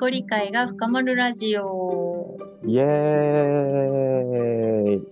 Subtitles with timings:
[0.00, 2.38] 己理解が深まるラジオ。
[2.64, 2.86] イエー
[4.96, 5.02] イ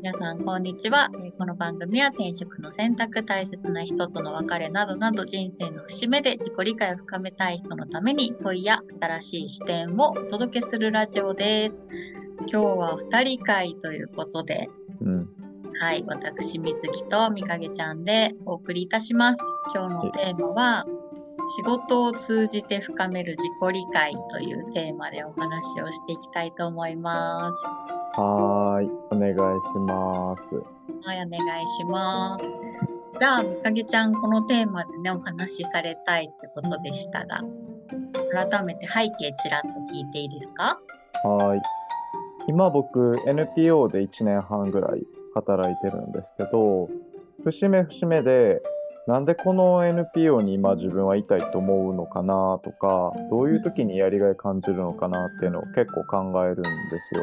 [0.00, 1.10] 皆さん、こんにちは。
[1.14, 11.88] えーこの番組は転職の選択、大切な人との別れなどなど人生の節目で自己理解を深めたい人のために問いや新しい視点をお届けするラジオです。
[12.46, 14.68] 今日は二人会ということで、
[15.00, 15.28] うん。
[15.80, 19.40] はい、私、水木とみかげちゃんでお送りいたします。
[19.74, 20.86] 今日のテーマは、
[21.48, 27.66] 仕事を通じて深める自己理解というテーマでお話をしていきたいと思います。
[28.18, 28.90] はーい。
[29.10, 29.38] お願いし
[29.86, 30.54] ます。
[31.06, 32.46] はい、お願いします。
[33.18, 37.42] じゃあ、みかげちゃん、このテーマでね、お話しされたいってことでしたが、
[38.32, 40.78] 改めて背景ちらっと聞いていいですか？
[41.24, 41.60] はーい。
[42.48, 46.88] 今僕 NPO で1年半ぐらい働いてるんですけど、
[47.44, 48.60] 節目節目で、
[49.06, 56.68] なんでこの NPO に今自分はいたいと思うのかなとか、どういう時にやりがい感じるのかなっていうのを結構考えるんで
[57.00, 57.22] すよ。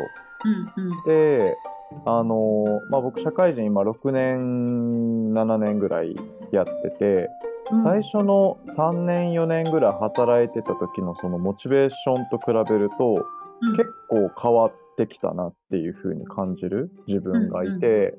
[0.77, 1.03] うんうん。
[1.05, 1.57] で、
[2.05, 6.15] あのまあ、僕社会人今6年、7年ぐらい
[6.51, 7.29] やってて、
[7.71, 13.25] うん最初の3年4年ぐらい働いてた時のそのモチベーションと比べると
[13.61, 18.15] うん結構変わってきたなっていう風に感じる自分がいて、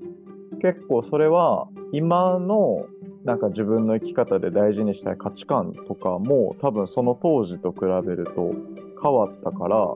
[0.62, 2.86] 結構それは今の
[3.24, 8.52] なんか自分の生き方で大事にしたい価値観とかも多分その当時と比べると
[9.02, 9.94] 変わったから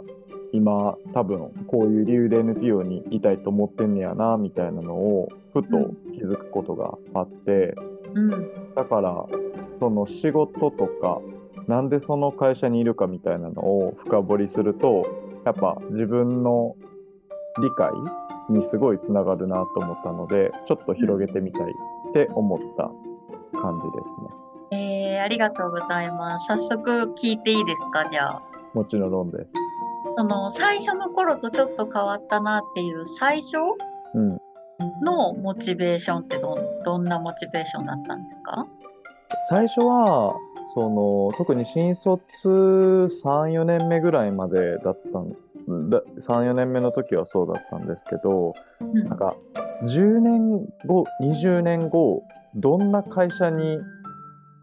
[0.53, 7.75] 今多分こういう理由で NPO にいたいと思ってんねやなみたいなのをふと気づくことがあって、
[8.15, 9.27] うんだから、
[9.81, 11.21] その仕事とか、
[11.67, 15.05] なんでその会社にいるかみたいなのを深掘りすると、
[15.45, 16.77] やっぱ自分の
[17.61, 17.91] 理解
[18.51, 22.91] にすごいつながるなと思ったので、ちょっと広げてみたいって思った
[23.53, 24.05] 感じで
[24.71, 24.79] すね。
[25.17, 26.47] えー、ありがとうございます。
[26.49, 28.07] 早速聞いていいですか？
[28.09, 28.43] じゃあ。
[28.75, 29.51] もちろんです。
[30.17, 33.57] その最初の頃とちょっと変わったなっていう最初？
[34.15, 34.39] うん。
[35.03, 38.67] のモチベーションってどんどんなモチベーションだったんですか？
[39.51, 40.35] 最初は、
[40.75, 43.09] その、特に新卒3、
[43.53, 49.35] 4年目ぐらいまでだったんだ、3、4年目の時はそうだったんですけど、うんなんか、
[49.85, 52.23] 10年後、20年後、
[52.55, 53.79] どんな会社に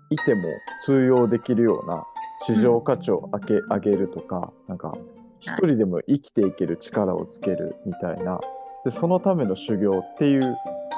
[0.09, 0.43] いても
[0.85, 2.03] 通用できるような
[2.45, 4.93] 市場価値を上げ,、上げるとか、なんか、
[5.39, 8.39] 一人でも生きていける力をつけるみたいな、
[8.83, 10.55] で、そのための修行っていう、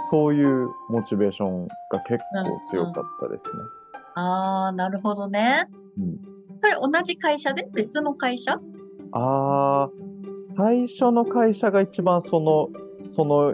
[0.09, 3.51] そういうモチベーションが結構強かったですね。
[4.15, 5.67] ああ、なるほどね。
[5.97, 8.59] うんそれ同じ会社で別の会社？
[9.11, 12.69] あー、最初の会社が一番その、
[13.03, 13.53] その、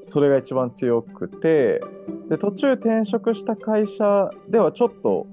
[0.00, 1.80] それが一番強くて、
[2.28, 5.26] で、途中転職した会社ではちょっと、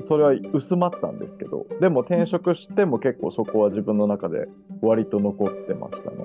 [0.00, 4.48] それは薄まったんですけど、でも転職しても結構そこは自分の中で
[4.80, 6.16] 割と残ってましたね。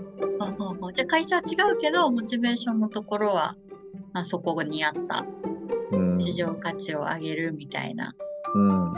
[0.96, 3.56] じゃあ会社は違うけど、モチベーションのところは、
[4.14, 5.26] まあ、そこにあった
[5.92, 6.22] うん。
[6.22, 8.14] 市場価値を上げるみたいな、
[8.54, 8.94] うん。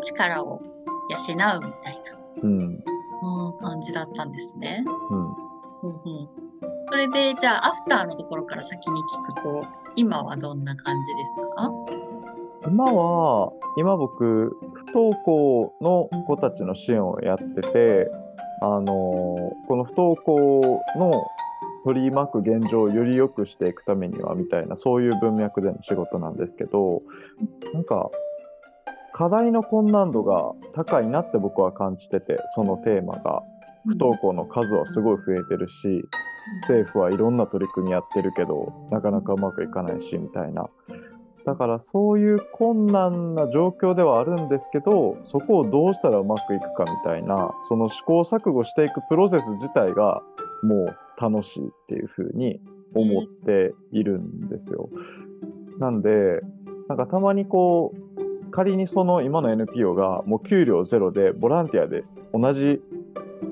[0.00, 1.62] 力を養うみたいな、
[2.42, 2.84] うん。
[3.22, 4.84] うん、感じだったんですね。
[5.10, 5.26] うん。
[5.26, 5.34] うん
[5.82, 6.28] うん。
[6.88, 11.70] それで、じゃあ、アフターのところから先に聞くと、今はどんな感じですか？
[12.68, 18.10] 今は、今僕、不登校の子たちの支援をやってて、
[18.60, 18.86] あのー
[19.68, 20.60] この不登校
[20.96, 21.12] の
[21.84, 27.02] 取り巻く現状をより良くしていくためには、みたいな、そういう文脈での仕事なんですけど、
[27.72, 28.10] なんか、
[29.12, 33.42] 課題の困難度が高いなって僕は感じてて、そのテーマが。
[33.88, 36.04] 不登校の数はすごい増えてるし、
[36.62, 40.68] 政府はいろんな取り組みやってるけど、なかなかうまくいかないし、みたいな。
[41.44, 50.22] だからそういう困難な状況ではあるんですけど、そこをどうしたらうまくいくかみたいな、その試行錯誤していくプロセス自体が
[50.64, 52.60] もう楽しいっていうふうに
[52.94, 54.88] 思っているんですよ。
[55.78, 56.40] なんで、
[56.88, 62.24] なんかたまにこう、仮にその今の NPO がもう給料ゼロでボランティアです。
[62.32, 62.82] 同じ、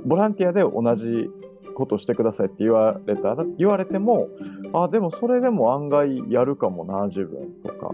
[0.05, 1.31] ボランティアで同じ
[1.75, 4.29] ことしてくださいって言われたら、言われても、
[4.73, 7.91] あ、でもそれでも案外やるかもな、自分とか、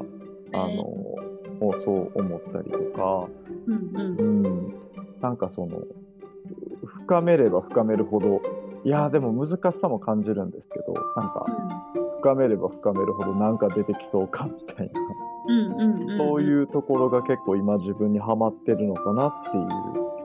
[0.53, 0.81] あの、
[1.79, 3.29] そう思ったりとか、
[3.67, 4.49] うんうんう。
[4.49, 4.75] ん、
[5.21, 5.83] なんかその、
[7.07, 8.41] 深めれば深めるほど、
[8.85, 11.47] いや、でも難しさも感じるんですけど、なんか、
[12.21, 15.01] 深めれば深めるほどなんか出てきそうかみたいな、
[15.49, 16.19] うんうんうん。
[16.19, 19.67] そういうところが結構今自分にはまってるのかなっていう、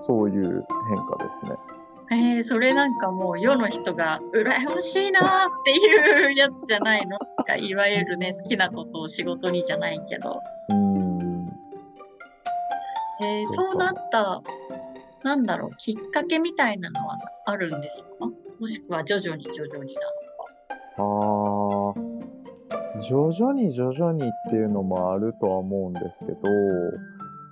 [0.01, 1.57] そういう変化ですね。
[2.11, 7.17] えー、それなんかもう世の人が羨ましいなーっていうやつじゃないの？
[7.45, 10.39] かいわゆるね好きなことを仕事にじゃないけど。
[10.69, 11.49] うーん。
[13.21, 14.41] えー、そうなった、
[15.23, 18.09] なんだろう、きっかけみたいなのはあるんですか？
[18.59, 20.07] もしくは徐々に徐々になの
[21.93, 21.95] か。
[21.97, 21.99] あ
[22.97, 26.39] あ、徐々に徐々にっていうのもあるとは思うんですけど、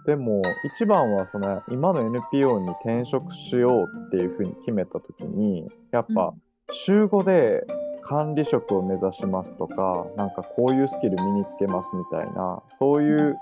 [0.06, 0.42] でも
[0.76, 6.34] 一番はその今の NPO に転職しようっていうふうに決めたときに、やっぱ
[6.72, 7.66] 週5で
[8.04, 13.38] 管理職を目指しますとか、なんかこういうスキル身につけますみたいな、そういう、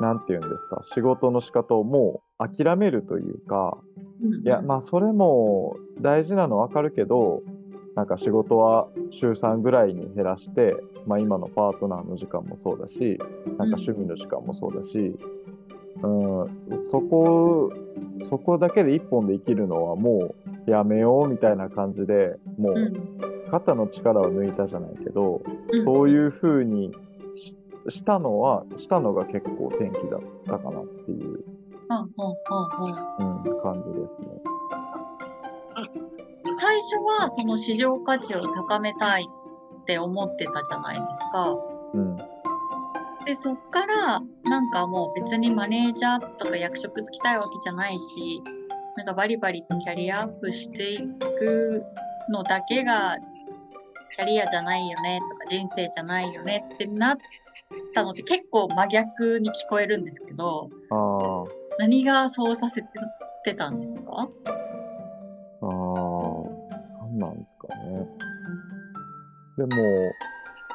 [0.00, 3.78] なんていうんですか、仕事の仕方をもう諦めるというか、
[4.22, 4.42] うん。
[4.42, 7.42] いや、まあ、それも大事なのわかるけど、
[7.94, 10.76] なんか仕事は週3ぐらいに減らして、
[11.06, 13.18] まあ、今のパートナーの時間もそうだし、
[13.58, 15.14] なんか趣味の時間もそうだし、
[16.02, 17.72] うん、そこ、
[18.28, 20.34] そこだけで一本で生きるのはも
[20.66, 22.92] うやめようみたいな感じで、もう
[23.50, 26.92] 肩の力を抜いたじゃないけど、うんそういう風に
[27.36, 27.56] し
[27.88, 34.26] したのは、したのが結構転機だったかなっていう、うんうんうんうんうん、感じですね。
[36.58, 39.28] 最初はその市場価値を高めたい
[39.82, 41.56] って思ってたじゃないですか。
[41.94, 42.16] うん。
[43.24, 48.42] で、そっから、なんかもう別にマネージャーとか役職つきたいわけじゃないし、
[48.96, 51.84] なんかバリバリとキャリアアップしていく
[52.30, 53.16] のだけが、
[54.16, 57.16] キャリアじゃないよねとか人生じゃないよねってなっ
[57.94, 61.44] たのって結構真逆に聞こえるんですけど、ああ。
[61.78, 62.88] 何がそうさせて
[63.44, 64.28] てたんですか？
[65.62, 68.06] ああ、なんなんですかね。
[69.58, 69.82] でも、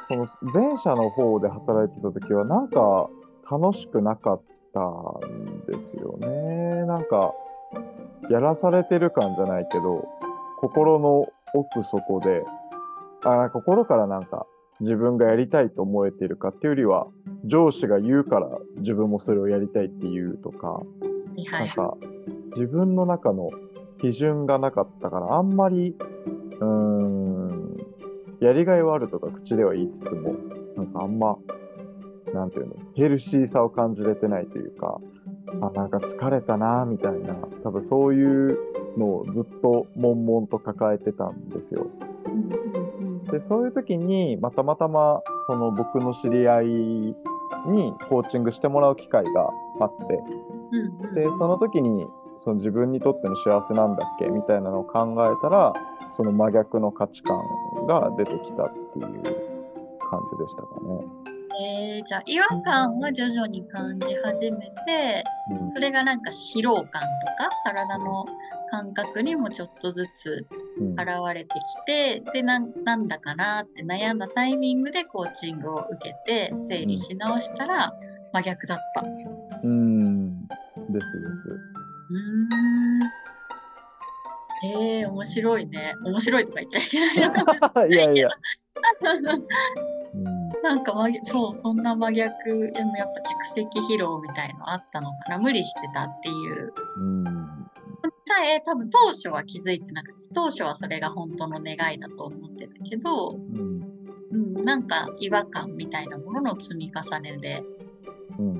[0.08, 3.08] その前者の方で働いてた時は、なんか
[3.52, 6.86] 楽しくなかったんですよね。
[6.86, 7.34] なんか、
[8.30, 10.08] やらされてる感じゃないけど、
[10.58, 12.44] 心の奥底で、
[13.24, 14.46] あー心からなんか
[14.80, 17.06] 自分がやりたいと思えているかっていうよりは、
[17.44, 20.80] 上司が言うから自分もそれをやりたいっていうとか。
[21.52, 21.96] なんか、
[22.56, 23.50] 自分の中の
[24.00, 25.94] 基準がなかったから、あんまり、
[26.58, 27.76] うーん、
[28.40, 30.34] やりがいはあるとか口では言いつつも、
[30.76, 31.36] なんかあんま、
[32.32, 35.00] なんていうの、ヘルシーさを感じれてないというか、
[35.60, 38.58] あ、なんか疲れたな、みたいな、多分そういう
[38.96, 41.86] のをずっと悶々と抱えてたんですよ。
[43.30, 49.50] で、そういう時に、まあたまたま、その僕の知り合いにコーチングしてもらう機会が
[49.80, 52.06] あって、で、その時に、
[52.38, 54.26] その自分にとっての幸せなんだっけ？
[54.26, 55.72] みたいなのを考えたら、
[56.14, 57.40] その真逆の価値観
[57.86, 61.31] が出てきたっていう感じでしたかね。
[61.60, 65.24] えー、じゃあ違和感は徐々に感じ始めて
[65.72, 68.24] それがなんか疲労感とか体の
[68.70, 70.46] 感覚にもちょっとずつ
[70.78, 70.86] うん。
[70.86, 77.92] うん現れてきてでなんなんだかなって悩んだタイミングでコーチングを受けて整理し直したら
[78.32, 79.02] 真逆だった。
[79.62, 80.46] うん。
[80.46, 80.56] です
[80.88, 81.00] で
[81.34, 81.48] す。
[82.10, 82.58] ー
[83.04, 83.22] ん
[84.64, 85.94] えー、面白いね。
[86.04, 88.28] 面白いとか言っちゃいけないのかもしれない いやいや。
[90.62, 90.94] なんか
[91.24, 95.38] そう、そんな真逆、でもやっぱ蓄積疲労みたいのあったのかな。
[95.38, 97.34] 無理してたっていううん。
[98.24, 103.82] さえ多分当初は気づいてなくて当初はそれが本当の願いだと思ってたけど、うん。
[104.30, 107.62] うん、なんか違和感みたいなものの積み重ねで、
[108.38, 108.54] うん。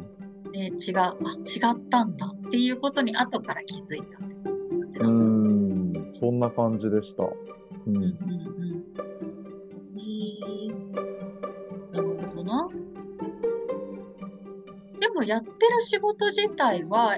[0.52, 5.10] ね、違うあ違ったんだっていうことに後から気づいたって感じだう。
[5.10, 6.12] ん。
[6.18, 7.22] そんな感じでした。
[7.22, 7.34] う
[7.86, 8.51] うんうん
[15.12, 17.16] もやってる仕事自体は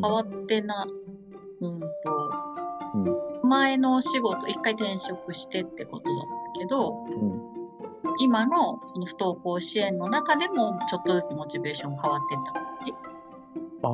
[0.00, 0.86] 変わってな、
[1.60, 1.86] うんと、
[2.94, 2.98] う
[3.46, 3.48] ん。
[3.48, 6.18] 前のお仕事、一回転職してってことだっ
[6.54, 7.42] たけど、うん。
[8.20, 12.92] 今のその不登校支援の中でもちょっとずつモチベーション変わってった感じ？
[13.82, 13.92] ああ、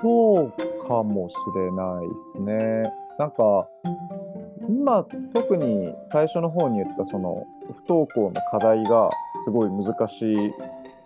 [0.00, 0.52] そう
[0.88, 2.92] かもしれないですね。
[3.18, 3.68] なんか、
[4.68, 5.04] 今、
[5.34, 7.46] 特に最初の方に言った、その、
[7.84, 9.10] 不登校の課題が
[9.44, 10.54] すごい難しい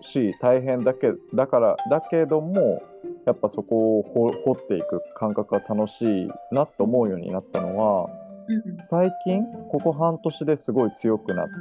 [0.01, 2.83] し、大変だけ、だから、だけども、
[3.25, 8.11] やっぱそこを掘掘っていく感覚が楽しいなと思うようになったのは、
[8.49, 8.79] うんうん。
[8.89, 11.53] 最近、ここ半年ですごい強くなって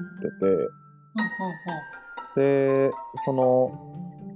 [2.35, 2.91] て、で、
[3.25, 3.71] その、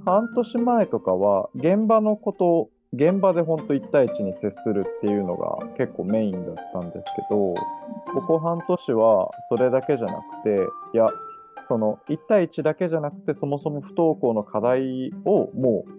[0.06, 7.54] 半年前とかは、現場のこと、現場で本当1対1に接するっていうのが結構メインだったんですけど、
[8.14, 11.08] ここ半年はそれだけじゃなくて、いや、
[11.70, 15.92] その1対1だけじゃなくて、そもそも不登校の課題をもう、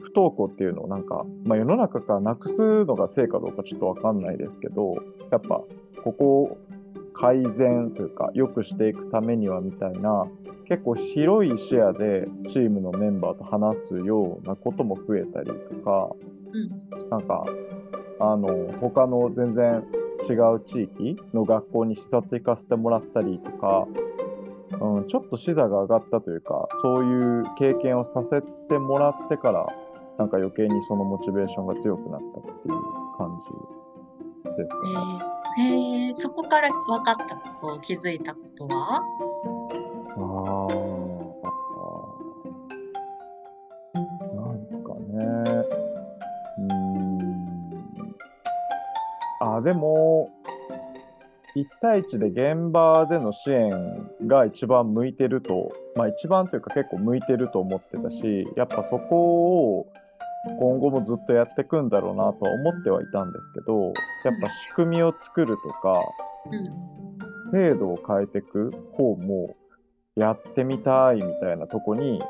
[0.00, 4.94] 不登校っていうのをなんか、まあ世の中からなくすのが正かどうかちょっとわかんないですけど、
[5.30, 5.60] やっぱ、
[6.02, 6.58] ここ
[7.12, 10.26] 改善というか良くしていくためにはみたいな
[10.68, 16.10] 結構広い視野でチームのメンバーと話すようなことも増えたりとか
[16.52, 17.10] うん。
[17.10, 17.44] なんか
[18.20, 19.82] あの他の全然
[20.28, 23.86] 違う地域の学校に視察行かせてもらったりとか、
[24.70, 29.66] うん、ちょっと視座が上がったというかそういう経験をさせてもらってから
[30.18, 32.74] なんか余計にそのモチベーションが強くなったっていう
[33.16, 33.38] 感
[34.44, 34.96] じですえね。
[35.58, 39.02] ー、へえそこから分かったこと、気づいたことは？
[40.20, 40.20] あ
[43.94, 43.98] あ、
[44.34, 45.16] なんかね。
[46.58, 47.58] うーん。
[49.40, 50.28] あ、でも、
[51.56, 59.86] 1対1で現場での支援が一番向いてると、まあ一番というか結構向いてると思ってたし、やっぱそこを
[60.60, 63.94] 今後もずっとやっていくんだろうなとは思ってはいたんですけど、やっ
[64.40, 66.00] ぱ仕組みを作るとか、
[66.50, 66.98] うん。
[67.50, 69.56] 制度を変えていく方も
[70.16, 72.20] やってみたいみたいなとこに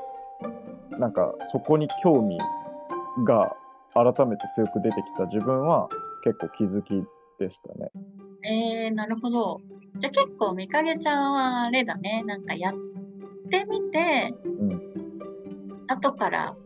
[0.98, 2.38] なんかそこに興味
[3.26, 3.56] が
[3.94, 5.88] 改めて強く出てきた自分は
[6.24, 7.02] 結構気づき
[7.38, 7.90] でしたね。
[8.44, 9.60] えー、なるほど。
[9.98, 12.22] じゃあ結構、みかげちゃんはあれだね。
[12.26, 12.74] なんかやっ
[13.50, 14.80] てみて、うん。
[15.88, 16.56] 後から、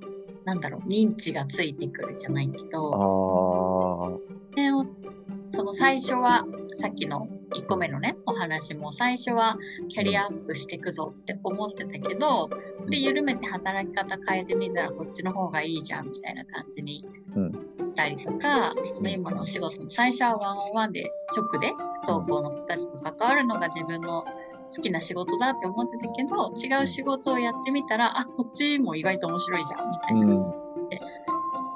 [0.44, 4.84] なんだろう、認知がついてくるじゃないけあど、ーねお
[5.48, 9.56] その最初は、さっきの1個目のね、お話も最初は
[9.88, 12.48] キャリアアップしていくぞって思ってたけど、
[12.84, 17.04] それ緩めて働き方変えてみたらこっちの方がいいじゃんみたいな感じに
[17.36, 17.52] うん
[17.92, 21.72] ったりとか、その今のお仕事も最初はワンオンワンで直で
[22.04, 30.20] 不登校の子たちと関わるのが自分の好きな仕事だって思ってたけど、違う仕事をやってみたら、あ、こっちも意外と面白いじゃんみたいな。
[30.20, 30.52] うん。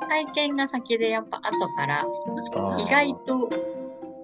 [0.08, 2.06] 体験が先でやっぱ後から
[2.78, 3.50] 意外と、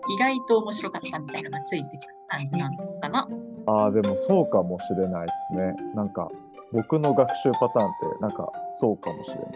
[0.08, 3.28] 意外と面白かったみたいなのがついてくる感じなのかな。
[3.66, 5.74] あーでもそうかもしれないですね。
[5.94, 6.28] なんか
[6.72, 9.46] 僕の学習パターンってなんかそうかもしれない。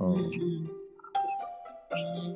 [0.00, 0.83] うんうんうんえー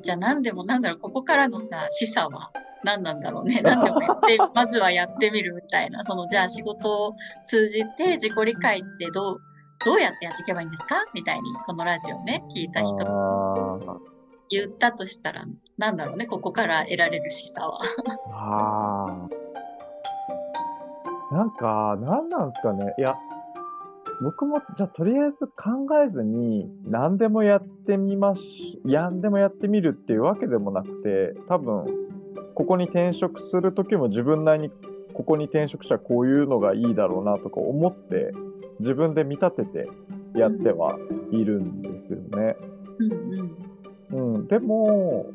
[0.01, 2.51] じゃあ何でもなんだろう、ここからのさ、示唆は
[2.83, 3.61] 何なんだろうね。
[3.61, 6.03] 何でもやって、まずはやってみるみたいな。
[6.03, 9.41] その、じゃあ仕事を通じて自己理解ってどう、
[9.85, 10.95] どうやってやっていけばいいんですか？
[11.13, 12.95] みたいに、このラジオをね、聞いた人
[14.49, 15.45] 言ったとしたら、
[15.77, 17.79] なんだろうね、ここから得られる示唆は。
[18.33, 19.05] あ
[21.31, 21.35] あ。
[21.35, 22.93] なんか、なんなんですかね。
[22.97, 23.15] いや、
[24.21, 31.85] 僕も、じゃあ、とりあえず考えずに、何でもやってみまし、やんでもやってみるっていうわけでもなくて、多分、
[32.53, 34.71] ここに転職するときも自分なりに、
[35.13, 38.31] ここに転職したらこういうのがいいだろうなとか思って、
[38.79, 39.89] 自分で見立てて
[40.35, 40.97] やっては
[41.31, 42.57] いるんですよね。
[44.11, 45.27] うん、でも、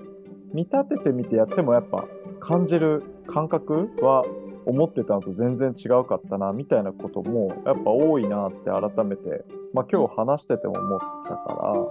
[0.52, 2.06] 見立ててみてやってもやっぱ
[2.40, 4.24] 感じる感覚は
[4.66, 11.88] 思ってたのと全然違うかったな、みたいなこともやっぱ多いなって改めて、まあ今日話してても思ったか。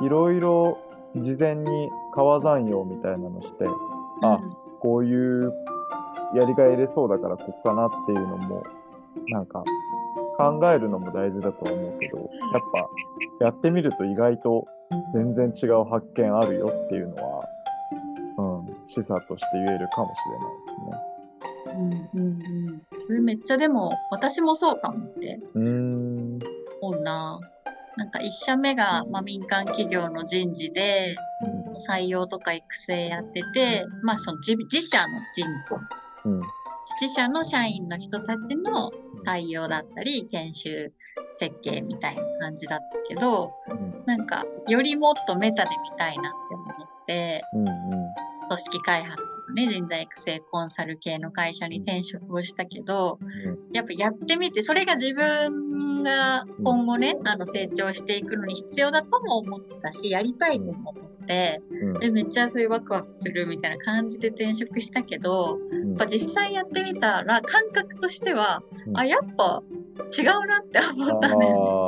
[0.00, 0.78] ら、いろいろ
[1.16, 3.64] 事前に川山用みたいなのして、
[4.22, 4.40] あ
[4.80, 5.52] こういう
[6.34, 8.62] やりがい入れそうだからここかなっていうのも、
[9.28, 9.64] なんか
[10.36, 12.28] 考えるのも大事だとは思うけど、やっ
[13.40, 14.66] ぱやってみると意外と
[15.14, 17.44] 全然違う発見あるよっていうのは、
[18.38, 21.05] うん、示唆として言えるかもしれないですね。
[21.76, 22.82] うんうんうん。
[23.06, 26.38] それめっちゃでも、私もそうかもってうーん。
[26.80, 27.38] 思うな。
[27.96, 31.16] なんか一社目が、まあ、民間企業の人事で、
[31.88, 35.76] 採用とか育成やってて、まあその自自社の人事、
[36.24, 36.40] うん。
[37.00, 38.90] 自社の社員の人たちの
[39.26, 40.92] 採用だったり、研修
[41.30, 44.04] 設計みたいな感じだったけど、うん。
[44.06, 48.05] なんかよりもっとメタで見たいなって思って、うん。
[48.46, 53.74] 組織開発のね、人材育成コンサル系の会社に転職をしたけど、うん。
[53.74, 62.00] やっぱやってみて、それが自分が今後ね、あの成長していくのに必要だとも思ったし、やりたいとも思って、うん。
[62.00, 69.62] でめっちゃそういうワクワクするみたいな感じで転職したけど、うんやっぱ実際やってみたら感覚としては、うんあ、やっぱ
[70.18, 71.46] 違うなって思ったね。
[71.46, 71.85] うん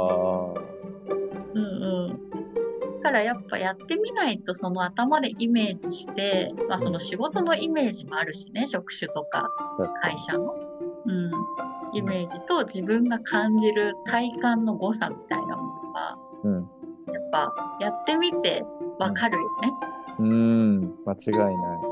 [3.09, 9.50] からやっぱやってみないとその頭でイメージして、まあその仕事のイメージもあるしね、職種とか。
[10.03, 10.55] 会社の。
[11.07, 11.31] うん。
[11.95, 16.55] イメージと自分が感じる体感の誤差みたいなものが、うん。
[17.15, 18.62] やっぱやってみて
[18.99, 19.73] わかるよね。
[20.19, 20.95] うーん。
[21.07, 21.88] 間違いない。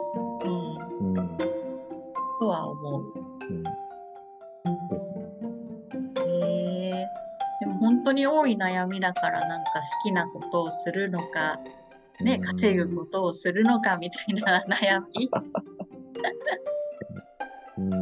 [8.06, 11.58] 当に多い悩みだからなんか好きなことをするのか、
[12.20, 15.28] ね、稼ぐことをするのかみたいな悩み。
[17.78, 17.92] うん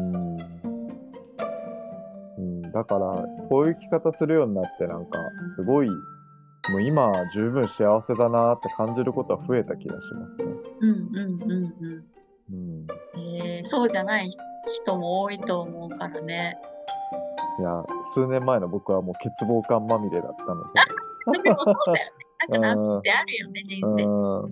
[2.38, 5.18] うんだからこういう生き方するようになってなんか
[5.56, 5.96] すごいも
[6.76, 10.44] う今十分幸せだなって感じることは増えた気がしますね。
[10.80, 11.50] うんうんうん
[12.50, 12.86] うん。
[13.16, 14.30] うん、え、そうじゃない
[14.68, 16.58] 人も多いと思うからね。
[17.58, 17.84] いや、
[18.14, 21.42] 数年前の僕はもう欠乏感まみれだったので。
[21.42, 22.00] でもそうだよね。
[22.48, 23.94] なんか夏ってあるよね、人うん。
[23.94, 24.02] 生。
[24.02, 24.50] そう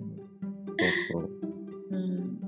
[1.11, 1.29] そう。
[1.91, 2.39] うん。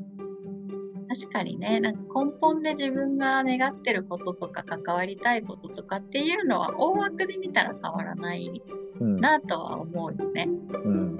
[1.07, 8.61] 確かにね、なんか根本で自分が願ってることとか関わりたいこととかっていうのは大枠で見たら変わらない
[8.99, 9.17] うん。
[9.19, 10.47] なとは思うよね。
[10.83, 11.17] うん。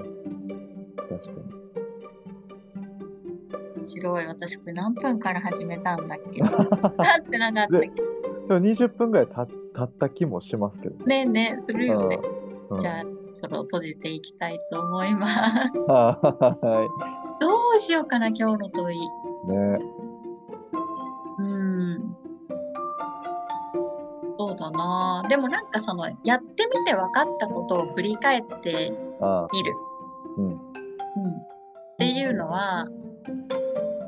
[0.96, 1.36] 確かに。
[3.76, 4.26] 面白い。
[4.26, 6.40] 私これ何分から始めたんだっけ？
[6.40, 6.50] 経っ
[7.30, 8.06] てなかったけど。
[8.48, 11.04] でも20分ぐらいた経った気もしますけど。
[11.04, 12.18] ねえねえ、するよね。
[12.22, 12.46] うん
[12.80, 15.32] じゃあ、そろ閉じていきたいと思います。
[15.88, 16.18] は
[17.40, 18.98] どうしようかな、今日の問い。
[18.98, 19.00] い。
[19.48, 19.78] ね。
[21.38, 22.16] うん。
[24.38, 25.24] そうだな。
[25.28, 29.72] でもなんかその、やってみて分かったことを振り返ってあみる。
[30.38, 30.46] うん。
[30.46, 30.56] うん。
[30.56, 30.58] っ
[31.98, 32.86] ていうのは、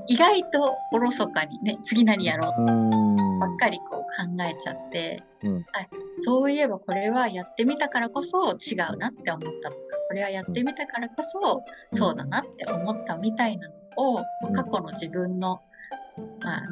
[0.08, 3.07] 意外とおろそかにね、次何やろう。
[3.38, 5.86] ばっかりこう考えちゃって、うんあ
[6.20, 13.74] そういえばこれはやってみたからこそ違うなって思ったとかこれはやってみたからこそそうだなって思ったみたいなの
[14.14, 15.60] を、うん過去の自分の、
[16.40, 16.62] まあ、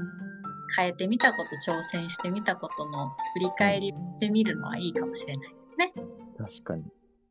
[0.76, 5.92] 変えてみたこと挑戦してみたことの振り返りしてみるのはいいかもしれないですね。
[6.38, 6.84] 確かに。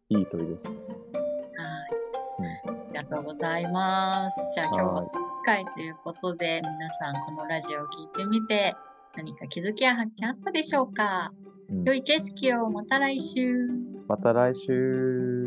[0.10, 0.68] いい問いです。
[0.68, 0.78] はい、
[2.68, 4.48] ありがとうございます。
[4.54, 5.08] じゃあ今日はは1
[5.46, 8.76] 回ということで皆さんこのラジオを聞いてみて
[9.18, 11.32] 何か気づきや発見あったでしょうか？
[11.70, 11.74] い。
[11.74, 13.56] うん良い景色をまた来週。
[14.08, 15.45] また来週。